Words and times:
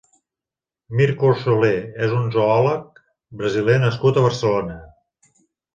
Mirco 1.01 1.29
Solé 1.41 1.71
és 2.07 2.15
un 2.21 2.25
zoòleg 2.37 3.01
brasiler 3.43 3.79
nascut 3.87 4.19
a 4.23 4.29
Barcelona. 4.31 4.81